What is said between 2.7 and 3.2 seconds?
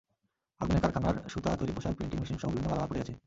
পুড়ে গেছে।